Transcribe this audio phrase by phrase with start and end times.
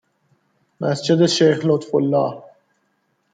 [0.81, 2.41] مسجد شیخ لطفالله